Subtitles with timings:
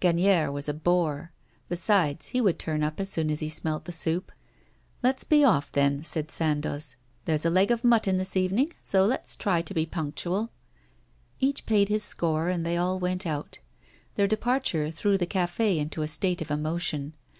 [0.00, 1.30] Gagnière was a bore.
[1.68, 4.32] Besides, he would turn up as soon as he smelt the soup.
[5.00, 6.96] 'Let's be off, then,' said Sandoz.
[7.24, 10.50] 'There's a leg of mutton this evening, so let's try to be punctual.'
[11.38, 13.60] Each paid his score, and they all went out.
[14.16, 17.12] Their departure threw the café into a state of emotion.